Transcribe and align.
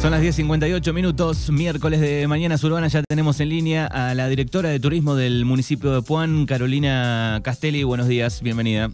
Son 0.00 0.12
las 0.12 0.22
10.58 0.22 0.94
minutos, 0.94 1.50
miércoles 1.50 2.00
de 2.00 2.26
Mañanas 2.26 2.64
Urbanas. 2.64 2.90
Ya 2.90 3.02
tenemos 3.06 3.38
en 3.40 3.50
línea 3.50 3.86
a 3.86 4.14
la 4.14 4.28
directora 4.28 4.70
de 4.70 4.80
turismo 4.80 5.14
del 5.14 5.44
municipio 5.44 5.92
de 5.92 6.00
Puan, 6.00 6.46
Carolina 6.46 7.38
Castelli. 7.44 7.82
Buenos 7.82 8.08
días, 8.08 8.40
bienvenida. 8.40 8.90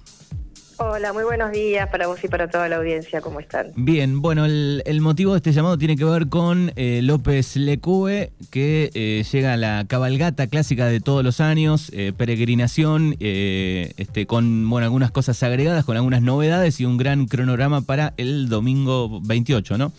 Hola, 0.78 1.12
muy 1.12 1.22
buenos 1.22 1.52
días 1.52 1.88
para 1.90 2.08
vos 2.08 2.22
y 2.24 2.28
para 2.28 2.50
toda 2.50 2.68
la 2.68 2.76
audiencia, 2.76 3.20
¿cómo 3.20 3.38
están? 3.38 3.68
Bien, 3.76 4.20
bueno, 4.20 4.46
el, 4.46 5.00
motivo 5.00 5.32
de 5.32 5.36
este 5.36 5.52
llamado 5.52 5.78
tiene 5.78 5.96
que 5.96 6.04
ver 6.04 6.28
con 6.28 6.72
eh, 6.74 7.00
López 7.04 7.54
Lecue, 7.54 8.32
que 8.50 8.90
eh, 8.92 9.24
llega 9.30 9.52
a 9.52 9.56
la 9.56 9.84
cabalgata 9.86 10.48
clásica 10.48 10.86
de 10.86 10.98
todos 10.98 11.22
los 11.22 11.40
años, 11.40 11.88
eh, 11.94 12.12
peregrinación, 12.16 13.14
este, 13.20 14.26
con 14.26 14.68
bueno, 14.68 14.86
algunas 14.86 15.12
cosas 15.12 15.40
agregadas, 15.44 15.84
con 15.84 15.96
algunas 15.96 16.20
novedades 16.20 16.80
y 16.80 16.84
un 16.84 16.96
gran 16.96 17.26
cronograma 17.26 17.82
para 17.82 18.12
el 18.16 18.48
domingo 18.48 19.20
28, 19.22 19.78
¿no? 19.78 19.92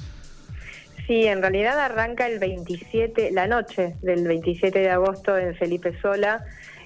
Sí, 1.07 1.25
en 1.25 1.41
realidad 1.41 1.79
arranca 1.79 2.27
el 2.27 2.37
27, 2.37 3.31
la 3.31 3.47
noche 3.47 3.95
del 4.01 4.27
27 4.27 4.77
de 4.77 4.89
agosto 4.89 5.37
en 5.37 5.55
Felipe 5.55 5.97
Sola. 6.01 6.43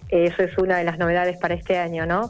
Eso 0.10 0.44
es 0.44 0.56
una 0.60 0.78
de 0.78 0.84
las 0.84 1.00
novedades 1.00 1.38
para 1.38 1.56
este 1.56 1.80
año, 1.80 2.06
¿no? 2.06 2.30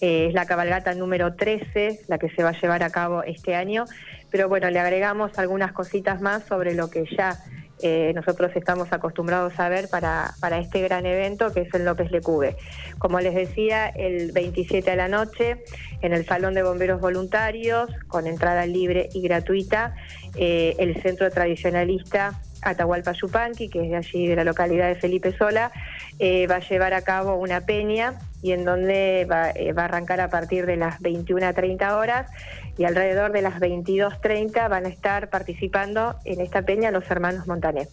Eh, 0.00 0.26
es 0.28 0.34
la 0.34 0.46
cabalgata 0.46 0.94
número 0.94 1.34
13, 1.34 2.02
la 2.06 2.18
que 2.18 2.30
se 2.30 2.44
va 2.44 2.50
a 2.50 2.60
llevar 2.60 2.84
a 2.84 2.90
cabo 2.90 3.24
este 3.24 3.56
año. 3.56 3.86
Pero 4.30 4.48
bueno, 4.48 4.70
le 4.70 4.78
agregamos 4.78 5.36
algunas 5.36 5.72
cositas 5.72 6.20
más 6.20 6.44
sobre 6.44 6.74
lo 6.74 6.88
que 6.90 7.06
ya 7.16 7.36
eh, 7.82 8.12
nosotros 8.14 8.52
estamos 8.54 8.92
acostumbrados 8.92 9.58
a 9.58 9.68
ver 9.68 9.88
para, 9.88 10.34
para 10.40 10.58
este 10.58 10.80
gran 10.80 11.04
evento 11.06 11.52
que 11.52 11.62
es 11.62 11.74
el 11.74 11.84
López 11.84 12.10
Lecube. 12.10 12.56
Como 12.98 13.20
les 13.20 13.34
decía, 13.34 13.88
el 13.88 14.32
27 14.32 14.90
a 14.90 14.96
la 14.96 15.08
noche 15.08 15.64
en 16.00 16.12
el 16.12 16.24
Salón 16.24 16.54
de 16.54 16.62
Bomberos 16.62 17.00
Voluntarios, 17.00 17.90
con 18.08 18.26
entrada 18.26 18.66
libre 18.66 19.08
y 19.12 19.22
gratuita, 19.22 19.94
eh, 20.36 20.74
el 20.78 21.00
Centro 21.02 21.30
Tradicionalista 21.30 22.40
Atahualpa 22.62 23.12
Yupanqui, 23.12 23.68
que 23.68 23.84
es 23.84 23.90
de 23.90 23.96
allí 23.96 24.26
de 24.26 24.36
la 24.36 24.44
localidad 24.44 24.88
de 24.88 24.94
Felipe 24.94 25.36
Sola, 25.36 25.72
eh, 26.18 26.46
va 26.46 26.56
a 26.56 26.60
llevar 26.60 26.94
a 26.94 27.02
cabo 27.02 27.36
una 27.36 27.62
peña 27.62 28.14
y 28.42 28.52
en 28.52 28.64
donde 28.64 29.26
va, 29.30 29.52
va 29.76 29.82
a 29.82 29.84
arrancar 29.84 30.20
a 30.20 30.28
partir 30.28 30.66
de 30.66 30.76
las 30.76 31.00
21 31.00 31.46
a 31.46 31.52
30 31.52 31.96
horas 31.96 32.30
y 32.78 32.84
alrededor 32.84 33.32
de 33.32 33.42
las 33.42 33.60
22.30 33.60 34.68
van 34.68 34.86
a 34.86 34.88
estar 34.88 35.28
participando 35.28 36.16
en 36.24 36.40
esta 36.40 36.62
peña 36.62 36.90
los 36.90 37.08
hermanos 37.10 37.46
Montané. 37.46 37.88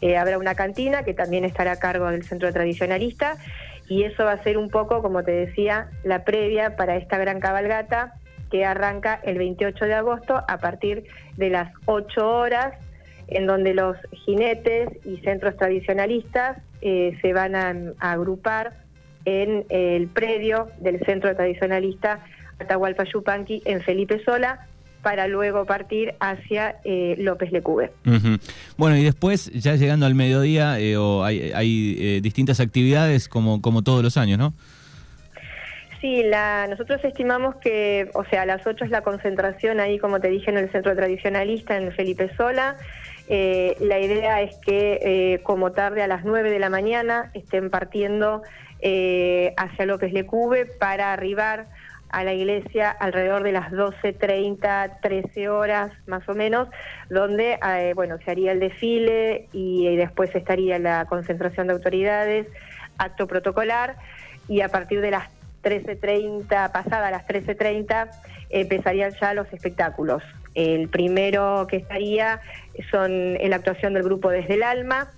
Eh, 0.00 0.16
habrá 0.16 0.38
una 0.38 0.54
cantina 0.54 1.02
que 1.02 1.14
también 1.14 1.44
estará 1.44 1.72
a 1.72 1.76
cargo 1.76 2.10
del 2.10 2.24
centro 2.24 2.52
tradicionalista 2.52 3.36
y 3.88 4.04
eso 4.04 4.24
va 4.24 4.32
a 4.32 4.42
ser 4.42 4.56
un 4.56 4.70
poco, 4.70 5.02
como 5.02 5.22
te 5.24 5.32
decía, 5.32 5.88
la 6.04 6.24
previa 6.24 6.76
para 6.76 6.96
esta 6.96 7.18
gran 7.18 7.40
cabalgata 7.40 8.14
que 8.50 8.64
arranca 8.64 9.20
el 9.22 9.38
28 9.38 9.84
de 9.84 9.94
agosto 9.94 10.42
a 10.48 10.58
partir 10.58 11.04
de 11.36 11.50
las 11.50 11.72
8 11.86 12.28
horas, 12.28 12.74
en 13.30 13.46
donde 13.46 13.74
los 13.74 13.96
jinetes 14.12 14.88
y 15.04 15.18
centros 15.18 15.56
tradicionalistas 15.56 16.58
eh, 16.82 17.16
se 17.22 17.32
van 17.32 17.54
a 17.54 17.74
agrupar 17.98 18.74
en 19.24 19.64
el 19.68 20.08
predio 20.08 20.68
del 20.80 20.98
centro 21.04 21.34
tradicionalista 21.34 22.20
Atahualpa 22.58 23.04
Yupanqui 23.04 23.62
en 23.64 23.80
Felipe 23.82 24.22
Sola 24.24 24.66
para 25.02 25.26
luego 25.28 25.64
partir 25.64 26.14
hacia 26.20 26.76
eh, 26.84 27.16
López 27.18 27.52
Lecube. 27.52 27.90
Bueno, 28.76 28.96
y 28.96 29.04
después, 29.04 29.50
ya 29.52 29.74
llegando 29.76 30.06
al 30.06 30.14
mediodía, 30.14 30.78
eh, 30.78 30.96
hay, 31.54 31.96
eh, 31.98 32.20
distintas 32.22 32.60
actividades 32.60 33.28
como, 33.28 33.62
como 33.62 33.82
todos 33.82 34.02
los 34.02 34.16
años, 34.16 34.38
¿no? 34.38 34.52
Sí, 36.00 36.22
la, 36.22 36.66
nosotros 36.68 37.00
estimamos 37.04 37.56
que, 37.56 38.10
o 38.14 38.24
sea, 38.24 38.42
a 38.42 38.46
las 38.46 38.66
8 38.66 38.86
es 38.86 38.90
la 38.90 39.02
concentración 39.02 39.80
ahí, 39.80 39.98
como 39.98 40.18
te 40.18 40.28
dije, 40.28 40.50
en 40.50 40.56
el 40.56 40.70
centro 40.72 40.94
tradicionalista, 40.94 41.76
en 41.76 41.92
Felipe 41.92 42.30
Sola. 42.36 42.76
La 43.30 43.98
idea 44.00 44.42
es 44.42 44.56
que 44.58 45.40
como 45.44 45.72
tarde 45.72 46.02
a 46.02 46.08
las 46.08 46.24
9 46.24 46.50
de 46.50 46.58
la 46.58 46.68
mañana 46.68 47.30
estén 47.34 47.70
partiendo 47.70 48.42
hacia 48.82 49.86
López 49.86 50.12
Lecube 50.12 50.66
para 50.66 51.12
arribar 51.12 51.68
a 52.10 52.24
la 52.24 52.32
iglesia 52.32 52.90
alrededor 52.90 53.42
de 53.42 53.52
las 53.52 53.70
12.30, 53.70 54.98
13 55.00 55.48
horas 55.48 55.92
más 56.06 56.28
o 56.28 56.34
menos, 56.34 56.68
donde 57.08 57.58
eh, 57.64 57.92
bueno, 57.94 58.18
se 58.24 58.30
haría 58.30 58.52
el 58.52 58.60
desfile 58.60 59.48
y, 59.52 59.96
después 59.96 60.34
estaría 60.34 60.78
la 60.78 61.04
concentración 61.06 61.68
de 61.68 61.74
autoridades, 61.74 62.46
acto 62.98 63.26
protocolar 63.26 63.96
y 64.48 64.60
a 64.60 64.68
partir 64.68 65.00
de 65.00 65.12
las 65.12 65.28
13.30, 65.62 66.72
pasada 66.72 67.10
las 67.10 67.26
13.30, 67.26 68.10
empezarían 68.50 69.12
ya 69.20 69.34
los 69.34 69.52
espectáculos. 69.52 70.22
El 70.54 70.88
primero 70.88 71.66
que 71.68 71.76
estaría 71.76 72.40
son 72.90 73.34
la 73.34 73.56
actuación 73.56 73.94
del 73.94 74.02
grupo 74.02 74.30
Desde 74.30 74.54
el 74.54 74.62
Alma. 74.62 75.10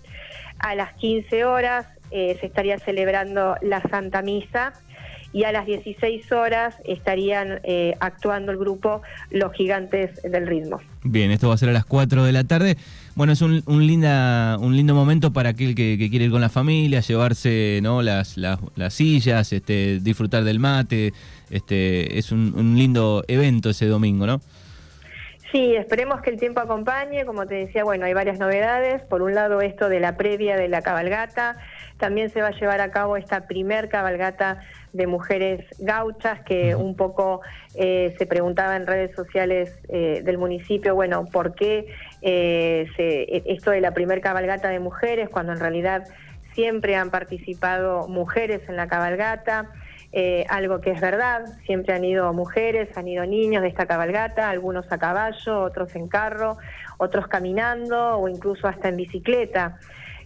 A 0.58 0.74
las 0.74 0.92
15 0.94 1.44
horas 1.44 1.86
eh, 2.10 2.36
se 2.40 2.46
estaría 2.46 2.78
celebrando 2.78 3.56
la 3.62 3.80
Santa 3.82 4.22
Misa 4.22 4.74
y 5.32 5.44
a 5.44 5.52
las 5.52 5.66
16 5.66 6.30
horas 6.32 6.74
estarían 6.84 7.60
eh, 7.64 7.94
actuando 8.00 8.52
el 8.52 8.58
grupo 8.58 9.00
Los 9.30 9.52
Gigantes 9.54 10.20
del 10.22 10.46
Ritmo. 10.46 10.80
Bien, 11.04 11.30
esto 11.30 11.48
va 11.48 11.54
a 11.54 11.56
ser 11.58 11.70
a 11.70 11.72
las 11.72 11.86
4 11.86 12.24
de 12.24 12.32
la 12.32 12.44
tarde. 12.44 12.76
Bueno, 13.14 13.32
es 13.32 13.40
un, 13.40 13.62
linda, 13.66 14.58
un 14.60 14.76
lindo 14.76 14.94
momento 14.94 15.32
para 15.32 15.50
aquel 15.50 15.74
que, 15.74 15.96
quiere 16.10 16.26
ir 16.26 16.30
con 16.30 16.40
la 16.40 16.48
familia, 16.48 17.00
llevarse 17.00 17.80
¿no? 17.82 18.02
las, 18.02 18.36
las, 18.36 18.60
sillas, 18.92 19.52
este, 19.52 20.00
disfrutar 20.00 20.44
del 20.44 20.58
mate. 20.58 21.14
Este, 21.50 22.18
es 22.18 22.30
un, 22.30 22.52
un 22.54 22.76
lindo 22.76 23.24
evento 23.28 23.70
ese 23.70 23.86
domingo, 23.86 24.26
¿no? 24.26 24.40
Sí, 25.52 25.76
esperemos 25.76 26.22
que 26.22 26.30
el 26.30 26.38
tiempo 26.38 26.60
acompañe. 26.60 27.26
Como 27.26 27.46
te 27.46 27.54
decía, 27.54 27.84
bueno, 27.84 28.06
hay 28.06 28.14
varias 28.14 28.38
novedades. 28.38 29.02
Por 29.02 29.20
un 29.20 29.34
lado, 29.34 29.60
esto 29.60 29.90
de 29.90 30.00
la 30.00 30.16
previa 30.16 30.56
de 30.56 30.66
la 30.68 30.80
cabalgata. 30.80 31.58
También 31.98 32.30
se 32.30 32.40
va 32.40 32.48
a 32.48 32.58
llevar 32.58 32.80
a 32.80 32.90
cabo 32.90 33.18
esta 33.18 33.46
primer 33.46 33.90
cabalgata 33.90 34.62
de 34.94 35.06
mujeres 35.06 35.66
gauchas 35.78 36.40
que 36.40 36.74
un 36.74 36.96
poco 36.96 37.42
eh, 37.74 38.14
se 38.16 38.26
preguntaba 38.26 38.76
en 38.76 38.86
redes 38.86 39.14
sociales 39.14 39.78
eh, 39.90 40.22
del 40.24 40.38
municipio, 40.38 40.94
bueno, 40.94 41.26
¿por 41.26 41.54
qué 41.54 41.86
eh, 42.22 42.86
e, 42.96 43.42
esto 43.46 43.70
de 43.70 43.82
la 43.82 43.92
primer 43.92 44.22
cabalgata 44.22 44.70
de 44.70 44.80
mujeres 44.80 45.28
cuando 45.28 45.52
en 45.52 45.60
realidad 45.60 46.04
siempre 46.54 46.96
han 46.96 47.10
participado 47.10 48.08
mujeres 48.08 48.62
en 48.68 48.76
la 48.76 48.88
cabalgata? 48.88 49.70
Eh, 50.14 50.44
algo 50.50 50.82
que 50.82 50.90
es 50.90 51.00
verdad, 51.00 51.46
siempre 51.64 51.94
han 51.94 52.04
ido 52.04 52.30
mujeres, 52.34 52.94
han 52.98 53.08
ido 53.08 53.24
niños 53.24 53.62
de 53.62 53.68
esta 53.68 53.86
cabalgata, 53.86 54.50
algunos 54.50 54.90
a 54.92 54.98
caballo, 54.98 55.62
otros 55.62 55.96
en 55.96 56.06
carro, 56.06 56.58
otros 56.98 57.28
caminando 57.28 58.18
o 58.18 58.28
incluso 58.28 58.68
hasta 58.68 58.90
en 58.90 58.98
bicicleta. 58.98 59.78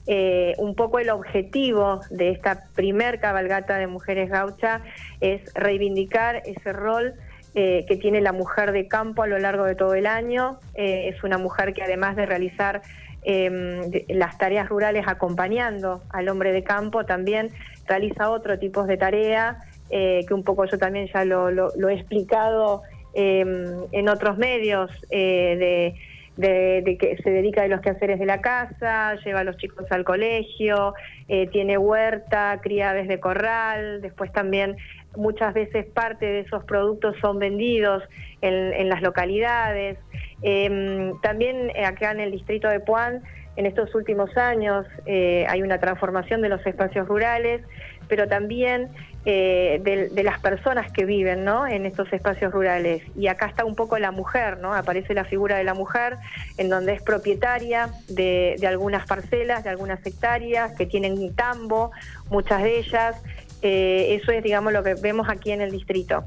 Eh, 0.09 0.55
un 0.59 0.75
poco 0.75 0.99
el 0.99 1.11
objetivo 1.11 2.01
de 2.11 2.31
esta 2.31 2.65
primer 2.75 3.21
cabalgata 3.21 3.77
de 3.77 3.87
mujeres 3.87 4.29
gaucha 4.29 4.81
es 5.21 5.43
reivindicar 5.55 6.43
ese 6.47 6.73
rol 6.73 7.15
eh, 7.55 7.85
que 7.89 7.97
tiene 7.97 8.21
la 8.21 8.33
mujer 8.33 8.73
de 8.73 8.89
campo 8.89 9.23
a 9.23 9.27
lo 9.29 9.39
largo 9.39 9.65
de 9.65 9.77
todo 9.77 9.95
el 9.95 10.07
año. 10.07 10.59
es 10.75 11.23
una 11.23 11.39
mujer 11.39 11.75
que 11.75 11.83
además 11.83 12.17
de 12.17 12.27
realizar 12.27 12.83
em, 13.23 13.81
las 14.09 14.37
tareas 14.37 14.69
rurales 14.69 15.05
acompañando 15.07 16.03
al 16.11 16.29
hombre 16.29 16.53
de 16.53 16.65
campo, 16.65 17.05
también 17.05 17.51
realiza 17.87 18.31
otro 18.31 18.59
tipo 18.59 18.85
de 18.85 18.97
tareas 18.97 19.57
eh, 19.89 20.25
que 20.27 20.35
un 20.35 20.43
poco 20.43 20.65
yo 20.65 20.79
también 20.79 21.09
ya 21.13 21.25
lo, 21.25 21.71
he 21.89 21.95
explicado 21.95 22.83
em, 23.15 23.85
en 23.93 24.09
otros 24.09 24.37
medios, 24.37 24.91
eh, 25.11 25.95
de, 26.37 26.97
que 26.99 27.17
se 27.23 27.31
dedica 27.31 27.63
a 27.63 27.69
los 27.69 27.81
quehaceres 27.81 28.19
de 28.19 28.27
la 28.27 28.41
casa, 28.41 29.15
lleva 29.25 29.41
a 29.41 29.45
los 29.45 29.57
chicos 29.57 29.87
al 29.91 30.05
colegio, 30.05 30.93
eh, 31.29 31.47
tiene 31.47 31.79
huerta, 31.79 32.61
cría 32.63 32.93
desde 32.93 33.21
corral, 33.21 34.03
después 34.03 34.33
también 34.33 34.77
muchas 35.17 35.55
veces 35.55 35.87
parte 35.87 36.27
de 36.27 36.41
esos 36.41 36.65
productos 36.65 37.17
son 37.23 37.39
vendidos 37.39 38.03
en, 38.43 38.89
las 38.89 39.01
localidades. 39.01 39.99
Em, 40.43 41.19
también 41.23 41.73
acá 41.85 42.11
en 42.11 42.21
el 42.21 42.33
distrito 42.33 42.69
de 42.69 42.81
Puan, 42.81 43.23
en 43.57 43.65
estos 43.65 43.95
últimos 43.95 44.37
años 44.37 44.85
hay 45.07 45.63
una 45.63 45.79
transformación 45.79 46.43
de 46.43 46.51
los 46.51 46.67
espacios 46.67 47.09
rurales, 47.09 47.63
pero 48.09 48.29
también 48.29 48.91
eh, 49.29 49.81
de, 49.83 50.23
las 50.23 50.39
personas 50.39 50.93
que 50.93 51.05
viven 51.05 51.45
¿no? 51.45 51.67
en 51.67 51.85
estos 51.85 52.13
espacios 52.13 52.53
rurales. 52.53 53.03
Y 53.17 53.27
acá 53.27 53.47
está 53.47 53.65
un 53.65 53.75
poco 53.75 53.99
la 53.99 54.13
mujer, 54.13 54.59
¿no? 54.59 54.73
aparece 54.73 55.15
la 55.15 55.25
figura 55.25 55.57
de 55.57 55.65
la 55.65 55.75
mujer, 55.75 56.17
en 56.59 56.69
donde 56.69 56.93
es 56.93 57.03
propietaria 57.03 57.91
de, 58.07 58.57
algunas 58.69 59.05
parcelas, 59.05 59.65
de 59.65 59.71
algunas 59.71 60.07
hectáreas, 60.07 60.77
que 60.77 60.87
tienen 60.87 61.35
tambo, 61.35 61.91
muchas 62.31 62.63
de 62.63 62.79
ellas. 62.79 63.21
Eh, 63.63 64.17
eso 64.23 64.31
es, 64.31 64.45
digamos, 64.45 64.73
lo 64.73 64.85
que 64.85 64.95
vemos 64.95 65.29
aquí 65.29 65.51
en 65.51 65.61
el 65.61 65.73
distrito. 65.73 66.23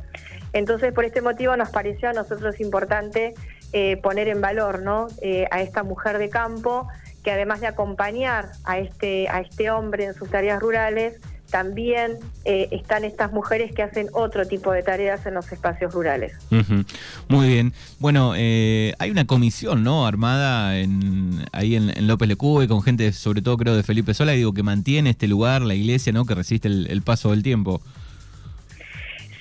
Entonces, 0.52 0.92
por 0.92 1.06
este 1.06 1.22
motivo 1.22 1.56
nos 1.56 1.70
pareció 1.70 2.10
a 2.10 2.14
nosotros 2.14 2.60
importante 2.60 3.34
eh, 3.72 3.96
poner 3.96 4.28
en 4.28 4.42
valor 4.42 4.82
¿no? 4.82 5.08
a 5.52 5.62
esta 5.62 5.84
mujer 5.84 6.18
de 6.18 6.30
campo, 6.30 6.90
que 7.24 7.32
además 7.32 7.62
de 7.62 7.68
acompañar 7.68 8.50
a 8.66 8.78
este, 8.78 9.30
a 9.30 9.40
este 9.40 9.72
hombre 9.72 10.04
en 10.04 10.16
sus 10.16 10.30
tareas 10.30 10.60
rurales, 10.60 11.22
también 11.50 12.18
eh, 12.46 12.68
están 12.72 13.04
estas 13.04 13.32
mujeres 13.32 13.74
que 13.74 13.84
hacen 13.84 14.08
otro 14.14 14.46
tipo 14.48 14.72
de 14.72 14.84
tareas 14.84 15.26
en 15.26 15.34
los 15.34 15.52
espacios 15.52 15.94
rurales. 15.94 16.34
Muy 17.28 17.48
bien. 17.48 17.74
Bueno, 18.00 18.34
eh, 18.36 18.94
hay 19.00 19.12
una 19.12 19.26
comisión, 19.26 19.84
¿no? 19.84 20.06
Armada 20.06 20.78
en, 20.78 21.46
ahí 21.52 21.76
en, 21.76 22.08
López 22.08 22.28
Lecube 22.28 22.68
con 22.68 22.82
gente, 22.82 23.12
sobre 23.14 23.42
todo 23.42 23.58
creo 23.58 23.76
de 23.76 23.84
Felipe 23.84 24.14
Sola, 24.14 24.32
digo 24.34 24.54
que 24.54 24.64
mantiene 24.64 25.12
este 25.12 25.28
lugar, 25.28 25.62
la 25.62 25.76
iglesia, 25.76 26.14
¿no? 26.14 26.26
Que 26.26 26.36
resiste 26.36 26.68
el 26.68 27.02
paso 27.02 27.32
del 27.32 27.44
tiempo. 27.44 27.82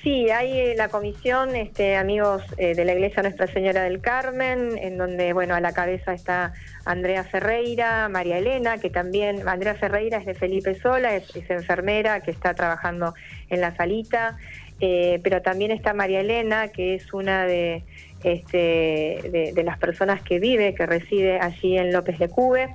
Sí, 0.03 0.29
hay 0.29 0.57
eh, 0.57 0.75
la 0.77 0.87
comisión, 0.87 1.57
este, 1.57 1.97
amigos 1.97 2.41
eh, 2.57 2.73
de 2.73 2.85
la 2.85 2.93
Iglesia 2.93 3.21
Nuestra 3.21 3.47
Señora 3.47 3.83
del 3.83 3.99
Carmen, 3.99 4.77
en 4.77 4.97
donde, 4.97 5.33
bueno, 5.33 5.55
a 5.55 5.59
la 5.59 5.73
cabeza 5.73 6.13
está 6.13 6.53
Andrea 6.85 7.25
Ferreira, 7.25 8.07
María 8.07 8.37
Elena, 8.37 8.77
que 8.77 8.89
también, 8.89 9.45
Andrea 9.45 9.75
Ferreira 9.75 10.19
es 10.19 10.25
de 10.25 10.35
Felipe 10.35 10.75
Sola, 10.75 11.15
es, 11.17 11.29
enfermera 11.49 12.21
que 12.21 12.31
está 12.31 12.53
trabajando 12.53 13.13
en 13.49 13.59
la 13.59 13.75
salita, 13.75 14.37
eh, 14.79 15.19
pero 15.21 15.41
también 15.41 15.71
está 15.71 15.93
María 15.93 16.21
Elena, 16.21 16.69
que 16.69 16.95
es 16.95 17.13
una 17.13 17.45
de, 17.45 17.83
este, 18.23 19.51
de, 19.53 19.63
las 19.65 19.77
personas 19.79 20.21
que 20.21 20.39
vive, 20.39 20.75
que 20.75 20.85
reside 20.85 21.41
allí 21.41 21.77
en 21.77 21.91
López 21.91 22.19
de 22.19 22.29
Cube. 22.29 22.69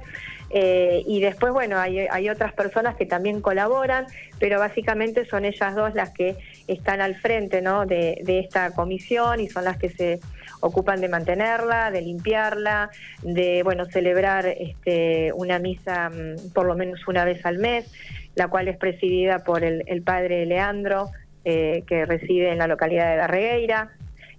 Y 1.06 1.20
después, 1.20 1.52
bueno, 1.52 1.78
hay, 1.80 2.28
otras 2.28 2.52
personas 2.52 2.94
que 2.94 3.06
también 3.06 3.40
colaboran, 3.40 4.06
pero 4.38 4.60
básicamente 4.60 5.24
son 5.24 5.44
ellas 5.44 5.74
dos 5.74 5.94
las 5.94 6.10
que 6.10 6.36
están 6.66 7.00
al 7.00 7.14
frente 7.16 7.60
de, 7.60 8.38
esta 8.38 8.70
comisión 8.72 9.40
y 9.40 9.48
son 9.48 9.64
las 9.64 9.76
que 9.76 9.90
se 9.90 10.20
ocupan 10.60 11.00
de 11.00 11.08
mantenerla, 11.08 11.90
de 11.90 12.02
limpiarla, 12.02 12.90
de 13.22 13.62
bueno 13.62 13.84
celebrar 13.84 14.46
este, 14.46 15.32
una 15.34 15.58
misa 15.58 16.10
mm, 16.10 16.52
por 16.52 16.66
lo 16.66 16.74
menos 16.74 17.06
una 17.06 17.24
vez 17.24 17.44
al 17.44 17.58
mes, 17.58 17.92
la 18.34 18.48
cual 18.48 18.68
es 18.68 18.76
presidida 18.76 19.40
por 19.40 19.62
el, 19.62 20.02
padre 20.02 20.46
Leandro, 20.46 21.10
eh, 21.44 21.84
que 21.86 22.06
reside 22.06 22.52
en 22.52 22.58
la 22.58 22.66
localidad 22.66 23.10
de 23.10 23.16
Darregueira. 23.16 23.90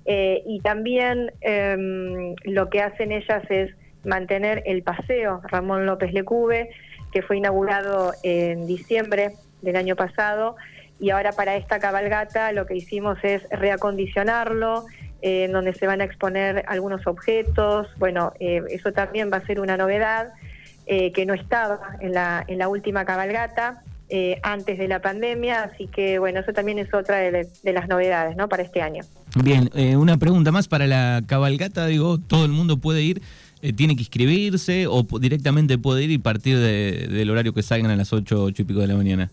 Eh, 0.06 0.44
y 0.46 0.60
también 0.62 1.32
em, 1.42 2.36
lo 2.44 2.70
que 2.70 2.82
hacen 2.82 3.12
ellas 3.12 3.44
es 3.50 3.72
mantener 4.04 4.62
el 4.66 4.84
paseo 4.84 5.42
Ramón 5.48 5.86
López 5.86 6.14
Lecube, 6.14 6.70
que 7.12 7.22
fue 7.22 7.38
inaugurado 7.38 8.14
en 8.24 8.68
diciembre 8.68 9.34
del 9.62 9.76
año 9.78 9.96
pasado, 9.96 10.56
y 11.00 11.10
ahora 11.10 11.32
para 11.34 11.56
esta 11.56 11.80
cabalgata 11.80 12.52
lo 12.52 12.66
que 12.66 12.76
hicimos 12.76 13.18
es 13.24 13.44
reacondicionarlo, 13.50 14.86
eh, 15.22 15.46
en 15.46 15.52
donde 15.52 15.74
se 15.74 15.88
van 15.88 16.02
a 16.02 16.04
exponer 16.04 16.64
algunos 16.68 17.06
objetos, 17.08 17.88
bueno, 17.98 18.34
eh, 18.40 18.62
eso 18.70 18.92
también 18.92 19.32
va 19.32 19.38
a 19.38 19.46
ser 19.46 19.60
una 19.60 19.78
novedad 19.78 20.34
eh, 20.86 21.12
que 21.12 21.26
no 21.26 21.34
estaba 21.34 21.98
en 22.00 22.14
la, 22.14 22.44
en 22.48 22.60
la 22.60 22.68
última 22.68 23.06
cabalgata. 23.06 23.82
antes 24.44 24.78
de 24.78 24.88
la 24.88 25.00
pandemia, 25.02 25.64
así 25.64 25.88
que 25.88 26.20
bueno, 26.20 26.40
eso 26.40 26.54
también 26.54 26.78
es 26.78 26.94
otra 26.94 27.18
de, 27.18 27.48
de 27.64 27.74
las 27.74 27.88
novedades 27.88 28.38
¿no? 28.38 28.48
para 28.48 28.62
este 28.62 28.80
año. 28.84 29.04
Bien, 29.44 29.68
una 29.98 30.18
pregunta 30.18 30.52
más 30.52 30.68
para 30.68 30.86
la 30.86 31.24
cabalgata, 31.26 31.88
digo, 31.88 32.20
todo 32.20 32.46
el 32.46 32.52
mundo 32.52 32.78
puede 32.78 33.02
ir, 33.02 33.24
eh, 33.66 33.74
tiene 33.74 33.96
que 33.96 34.04
inscribirse 34.04 34.86
o 34.86 35.04
directamente 35.20 35.80
puede 35.80 36.04
ir 36.04 36.12
y 36.12 36.20
partir 36.20 36.60
del 36.60 37.30
horario 37.32 37.52
que 37.52 37.64
salgan 37.64 37.90
a 37.90 37.96
las 37.96 38.14
8, 38.14 38.44
8 38.44 38.62
y 38.62 38.66
pico 38.66 38.80
de 38.82 38.88
la 38.88 38.96
mañana? 38.96 39.32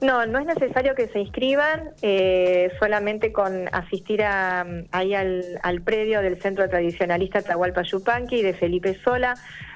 No, 0.00 0.26
no 0.26 0.38
es 0.38 0.46
necesario 0.46 0.94
que 0.94 1.08
se 1.08 1.20
inscriban, 1.20 1.90
eh, 2.02 2.70
solamente 2.78 3.32
con 3.32 3.68
asistir 3.72 4.22
a, 4.22 4.66
ahí 4.90 5.14
al, 5.14 5.42
al, 5.62 5.80
predio 5.82 6.20
del 6.20 6.40
Centro 6.40 6.68
Tradicionalista 6.68 7.42
Tahualpa 7.42 7.82
Yupanqui 7.82 8.42
de 8.42 8.54
Felipe 8.54 8.98
Sola 9.02 9.34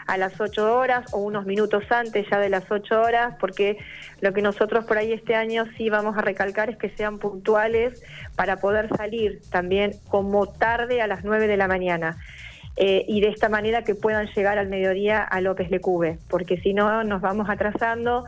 a 0.08 0.16
las 0.16 0.40
8 0.40 0.74
horas 0.74 1.12
o 1.12 1.18
unos 1.18 1.46
minutos 1.46 1.84
antes 1.90 2.26
ya 2.30 2.40
de 2.40 2.48
las 2.48 2.70
8 2.70 3.00
horas, 3.00 3.34
porque 3.38 3.76
lo 4.20 4.32
que 4.32 4.42
nosotros 4.42 4.86
por 4.86 4.96
ahí 4.96 5.12
este 5.12 5.34
año 5.34 5.66
sí 5.76 5.90
vamos 5.90 6.16
a 6.16 6.22
recalcar 6.22 6.70
es 6.70 6.78
que 6.78 6.88
sean 6.90 7.18
puntuales 7.18 8.02
para 8.34 8.56
poder 8.56 8.88
salir 8.96 9.40
también 9.50 9.92
como 10.08 10.46
tarde 10.46 11.02
a 11.02 11.06
las 11.06 11.24
9 11.24 11.46
de 11.46 11.56
la 11.56 11.68
mañana. 11.68 12.16
Eh, 12.76 13.04
y 13.08 13.20
de 13.20 13.28
esta 13.28 13.48
manera 13.48 13.82
que 13.82 13.94
puedan 13.94 14.28
llegar 14.34 14.56
al 14.56 14.68
mediodía 14.68 15.22
a 15.22 15.40
López 15.40 15.70
Lecube, 15.70 16.18
porque 16.30 16.58
si 16.58 16.72
no 16.72 17.04
nos 17.04 17.20
vamos 17.20 17.50
atrasando. 17.50 18.24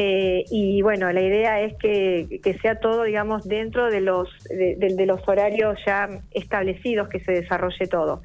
Eh, 0.00 0.44
y 0.48 0.80
bueno, 0.80 1.10
la 1.10 1.20
idea 1.20 1.60
es 1.60 1.74
que, 1.74 2.40
sea 2.62 2.76
todo, 2.76 3.02
digamos, 3.02 3.48
dentro 3.48 3.90
de 3.90 4.00
los, 4.00 4.28
de, 4.48 5.06
los 5.06 5.26
horarios 5.26 5.76
ya 5.84 6.08
establecidos, 6.30 7.08
que 7.08 7.18
se 7.18 7.32
desarrolle 7.32 7.84
todo. 7.88 8.22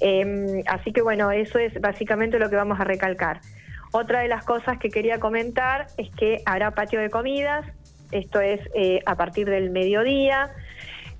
Em, 0.00 0.64
así 0.66 0.92
que 0.92 1.02
bueno, 1.02 1.30
eso 1.30 1.60
es 1.60 1.80
básicamente 1.80 2.40
lo 2.40 2.50
que 2.50 2.56
vamos 2.56 2.80
a 2.80 2.84
recalcar. 2.84 3.40
Otra 3.92 4.22
de 4.22 4.28
las 4.28 4.44
cosas 4.44 4.78
que 4.80 4.88
quería 4.88 5.20
comentar 5.20 5.86
es 5.98 6.10
que 6.16 6.42
habrá 6.46 6.72
patio 6.72 6.98
de 6.98 7.10
comidas, 7.10 7.64
esto 8.10 8.40
es 8.40 8.60
eh, 8.74 8.98
a 9.06 9.14
partir 9.14 9.48
del 9.48 9.70
mediodía, 9.70 10.50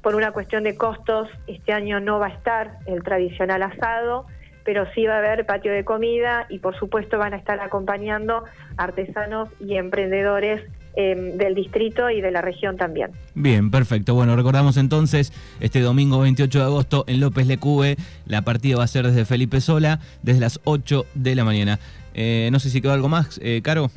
por 0.03 0.17
una 0.17 0.33
cuestión 0.33 0.65
de 0.65 0.77
costos, 0.77 1.29
este 1.47 1.73
año 1.73 2.01
no 2.01 2.19
va 2.19 2.27
a 2.27 2.31
estar 2.31 2.79
el 2.87 3.05
tradicional 3.05 3.63
asado, 3.63 4.27
pero 4.65 4.87
sí 4.95 5.05
va 5.05 5.17
a 5.17 5.19
haber 5.19 5.47
patio 5.47 5.73
de 5.73 5.85
comida 5.85 6.47
y 6.49 6.59
por 6.59 6.77
supuesto 6.79 7.19
van 7.19 7.35
a 7.35 7.37
estar 7.37 7.61
acompañando 7.61 8.45
artesanos 8.77 9.49
y 9.61 9.77
emprendedores 9.77 10.63
em, 10.97 11.37
del 11.37 11.55
distrito 11.55 12.11
y 12.11 12.21
de 12.21 12.31
la 12.31 12.41
región 12.41 12.77
también. 12.77 13.11
Bien, 13.35 13.71
perfecto. 13.71 14.15
Bueno, 14.15 14.35
recordamos 14.37 14.77
entonces 14.77 15.33
este 15.61 15.81
domingo 15.81 16.19
28 16.21 16.59
de 16.59 16.65
agosto 16.65 17.05
en 17.07 17.21
López 17.21 17.47
Lecube. 17.47 17.97
La 18.27 18.43
partida 18.43 18.79
va 18.79 18.85
a 18.85 18.89
ser 18.89 19.07
desde 19.07 19.25
Felipe 19.25 19.61
Sola, 19.61 20.01
desde 20.23 20.41
las 20.41 20.61
8 20.65 21.05
de 21.15 21.35
la 21.35 21.45
mañana. 21.45 21.79
Eh, 22.15 22.49
no 22.53 22.59
sé 22.61 22.71
si 22.71 22.81
quedó 22.81 22.93
algo 22.93 23.09
más, 23.09 23.39
eh, 23.43 23.61
Caro. 23.63 23.91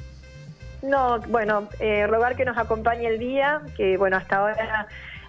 No, 0.84 1.20
bueno, 1.30 1.68
eh, 1.80 2.06
rogar 2.08 2.36
que 2.36 2.46
nos 2.46 2.58
acompañe 2.58 3.08
el 3.08 3.20
día, 3.20 3.62
que 3.76 3.98
bueno, 3.98 4.18
hasta 4.18 4.38
ahora 4.38 4.88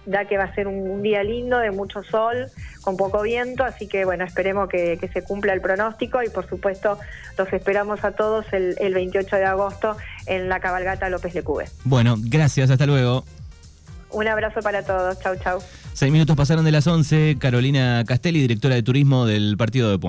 da 0.09 0.25
que 0.25 0.37
va 0.37 0.45
a 0.45 0.55
ser 0.55 0.67
un, 0.67 1.01
día 1.03 1.23
lindo, 1.23 1.59
de 1.59 1.71
mucho 1.71 2.03
sol, 2.03 2.47
con 2.81 2.97
poco 2.97 3.21
viento, 3.21 3.63
así 3.63 3.87
que 3.87 4.05
bueno, 4.05 4.25
esperemos 4.25 4.67
que, 4.67 4.97
se 5.13 5.23
cumpla 5.23 5.53
el 5.53 5.61
pronóstico 5.61 6.23
y 6.23 6.29
por 6.29 6.47
supuesto 6.49 6.97
los 7.37 7.51
esperamos 7.53 8.03
a 8.03 8.11
todos 8.11 8.45
el, 8.51 8.93
28 8.93 9.35
de 9.35 9.45
agosto 9.45 9.95
en 10.25 10.49
la 10.49 10.59
cabalgata 10.59 11.09
López 11.09 11.33
de 11.33 11.43
Cube. 11.43 11.65
Bueno, 11.83 12.15
gracias, 12.17 12.69
hasta 12.69 12.85
luego. 12.85 13.23
Un 14.11 14.27
abrazo 14.27 14.61
para 14.61 14.83
todos, 14.83 15.19
chau 15.19 15.35
chau. 15.35 15.59
Seis 15.93 16.11
minutos 16.11 16.35
pasaron 16.35 16.65
de 16.65 16.71
las 16.71 16.87
11, 16.87 17.37
Carolina 17.39 18.03
Castelli, 18.07 18.41
directora 18.41 18.73
de 18.73 18.81
turismo 18.81 19.25
del 19.25 19.57
partido 19.57 19.91
de 19.91 19.99
Puebla. 19.99 20.07